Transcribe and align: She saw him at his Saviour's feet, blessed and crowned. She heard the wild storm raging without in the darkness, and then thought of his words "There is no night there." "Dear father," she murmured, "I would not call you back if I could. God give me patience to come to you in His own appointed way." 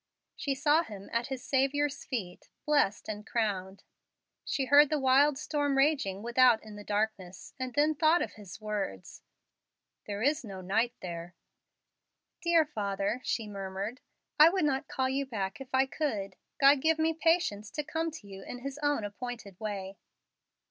She 0.35 0.55
saw 0.55 0.81
him 0.81 1.11
at 1.13 1.27
his 1.27 1.43
Saviour's 1.45 2.05
feet, 2.05 2.49
blessed 2.65 3.07
and 3.07 3.23
crowned. 3.23 3.83
She 4.43 4.65
heard 4.65 4.89
the 4.89 4.97
wild 4.97 5.37
storm 5.37 5.77
raging 5.77 6.23
without 6.23 6.63
in 6.63 6.75
the 6.75 6.83
darkness, 6.83 7.53
and 7.59 7.75
then 7.75 7.93
thought 7.93 8.23
of 8.23 8.31
his 8.33 8.59
words 8.59 9.21
"There 10.07 10.23
is 10.23 10.43
no 10.43 10.59
night 10.59 10.95
there." 11.03 11.35
"Dear 12.41 12.65
father," 12.65 13.21
she 13.23 13.47
murmured, 13.47 14.01
"I 14.39 14.49
would 14.49 14.65
not 14.65 14.87
call 14.87 15.07
you 15.07 15.23
back 15.27 15.61
if 15.61 15.69
I 15.71 15.85
could. 15.85 16.35
God 16.59 16.81
give 16.81 16.97
me 16.97 17.13
patience 17.13 17.69
to 17.69 17.83
come 17.83 18.09
to 18.09 18.27
you 18.27 18.41
in 18.41 18.57
His 18.63 18.79
own 18.81 19.03
appointed 19.03 19.59
way." 19.59 19.99